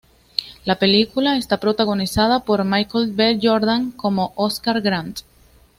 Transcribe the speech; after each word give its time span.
La 0.65 0.79
película 0.79 1.37
está 1.37 1.59
protagonizada 1.59 2.39
por 2.43 2.63
Michael 2.63 3.11
B. 3.13 3.37
Jordan 3.39 3.91
como 3.91 4.33
"Oscar 4.35 4.81
Grant". 4.81 5.19